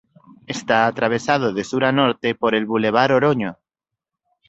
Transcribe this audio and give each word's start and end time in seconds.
Está 0.47 0.87
atravesado 0.87 1.53
de 1.53 1.63
sur 1.63 1.83
a 1.85 1.91
norte 1.91 2.33
por 2.33 2.55
el 2.55 2.65
Bulevar 2.65 3.11
Oroño. 3.11 3.59